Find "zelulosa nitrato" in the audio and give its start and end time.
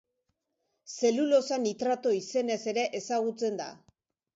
1.01-2.17